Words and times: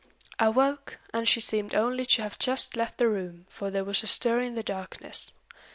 I 0.39 0.49
woke, 0.49 0.97
and 1.13 1.29
she 1.29 1.39
seemed 1.39 1.75
only 1.75 2.07
to 2.07 2.23
have 2.23 2.39
just 2.39 2.75
left 2.75 2.97
the 2.97 3.07
room, 3.07 3.45
for 3.51 3.69
there 3.69 3.85
was 3.85 4.01
a 4.01 4.07
stir 4.07 4.39
in 4.39 4.55
the 4.55 4.63
darkness. 4.63 5.31